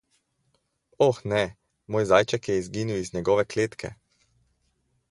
Oh 1.07 1.17
ne, 1.33 1.41
moj 1.97 2.03
zajček 2.13 2.51
je 2.53 2.57
izginil 2.63 3.05
iz 3.05 3.13
njegove 3.19 3.47
kletke! 3.55 3.95